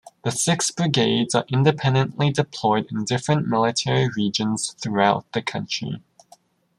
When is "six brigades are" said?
0.31-1.45